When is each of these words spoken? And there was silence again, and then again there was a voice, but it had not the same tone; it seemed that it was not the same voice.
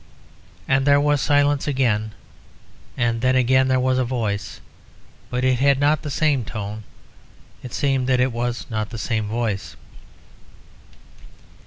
And 0.67 0.83
there 0.87 0.99
was 0.99 1.21
silence 1.21 1.67
again, 1.67 2.13
and 2.97 3.21
then 3.21 3.35
again 3.35 3.67
there 3.67 3.79
was 3.79 3.99
a 3.99 4.03
voice, 4.03 4.59
but 5.29 5.43
it 5.43 5.59
had 5.59 5.79
not 5.79 6.01
the 6.01 6.09
same 6.09 6.43
tone; 6.43 6.83
it 7.61 7.71
seemed 7.71 8.07
that 8.07 8.19
it 8.19 8.31
was 8.31 8.65
not 8.71 8.89
the 8.89 8.97
same 8.97 9.27
voice. 9.27 9.75